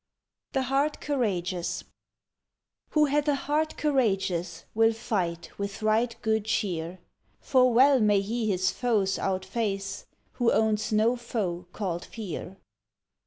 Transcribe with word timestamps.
THE 0.53 0.63
HEART 0.63 0.99
COURAGEOUS 0.99 1.83
Who 2.89 3.05
hath 3.05 3.27
a 3.27 3.35
heart 3.35 3.77
courageous 3.77 4.65
Will 4.73 4.93
fight 4.93 5.51
with 5.59 5.83
right 5.83 6.15
good 6.23 6.45
cheer; 6.45 6.97
For 7.39 7.71
well 7.71 7.99
may 7.99 8.21
he 8.21 8.49
his 8.49 8.71
foes 8.71 9.19
out 9.19 9.45
face 9.45 10.07
Who 10.31 10.51
owns 10.51 10.91
no 10.91 11.15
foe 11.15 11.67
called 11.71 12.03
Fear! 12.05 12.57